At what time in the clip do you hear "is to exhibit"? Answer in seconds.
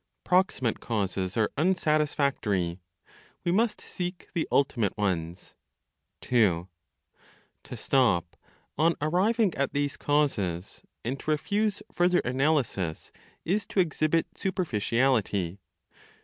13.45-14.25